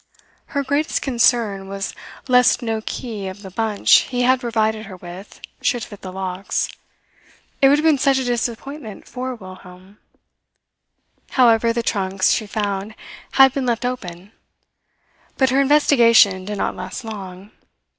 [0.57, 1.93] Her greatest concern was
[2.27, 6.69] lest no key of the bunch he had provided her with should fit the locks.
[7.61, 9.99] It would have been such a disappointment for Wilhelm.
[11.37, 12.95] However, the trunks, she found,
[13.33, 14.31] had been left open;
[15.37, 17.51] but her investigation did not last long.